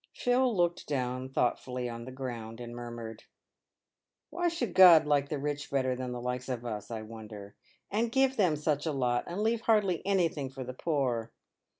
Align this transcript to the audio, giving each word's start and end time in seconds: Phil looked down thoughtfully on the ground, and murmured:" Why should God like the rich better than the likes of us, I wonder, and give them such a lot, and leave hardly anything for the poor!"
Phil 0.15 0.57
looked 0.57 0.87
down 0.87 1.29
thoughtfully 1.29 1.87
on 1.87 2.05
the 2.05 2.11
ground, 2.11 2.59
and 2.59 2.75
murmured:" 2.75 3.25
Why 4.31 4.47
should 4.47 4.73
God 4.73 5.05
like 5.05 5.29
the 5.29 5.37
rich 5.37 5.69
better 5.69 5.95
than 5.95 6.11
the 6.11 6.19
likes 6.19 6.49
of 6.49 6.65
us, 6.65 6.89
I 6.89 7.03
wonder, 7.03 7.53
and 7.91 8.11
give 8.11 8.35
them 8.35 8.55
such 8.55 8.87
a 8.87 8.91
lot, 8.93 9.25
and 9.27 9.43
leave 9.43 9.61
hardly 9.61 10.03
anything 10.03 10.49
for 10.49 10.63
the 10.63 10.73
poor!" 10.73 11.31